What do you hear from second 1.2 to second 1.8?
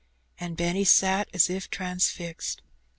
as if